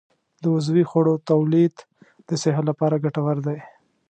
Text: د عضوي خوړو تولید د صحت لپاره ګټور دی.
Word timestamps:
د 0.41 0.43
عضوي 0.55 0.83
خوړو 0.89 1.13
تولید 1.29 1.73
د 2.27 2.29
صحت 2.41 2.63
لپاره 2.69 3.01
ګټور 3.03 3.37
دی. 3.47 3.59